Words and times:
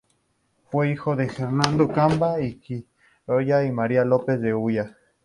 Fue 0.71 0.89
hijo 0.89 1.15
de 1.15 1.25
Hernando 1.25 1.87
Camba 1.87 2.37
de 2.37 2.57
Quiroga 2.57 3.61
y 3.63 3.67
de 3.67 3.71
María 3.71 4.03
López 4.03 4.41
de 4.41 4.51
Ulloa. 4.51 4.97